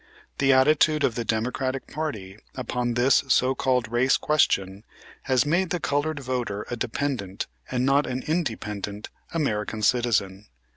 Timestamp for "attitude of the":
0.51-1.23